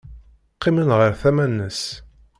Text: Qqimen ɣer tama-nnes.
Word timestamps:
Qqimen 0.55 0.89
ɣer 0.99 1.11
tama-nnes. 1.21 1.81